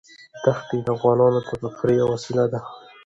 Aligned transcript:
دښتې 0.43 0.77
د 0.85 0.87
افغانانو 0.95 1.39
د 1.47 1.49
تفریح 1.61 1.97
یوه 1.99 2.09
وسیله 2.13 2.43
ده. 2.51 2.59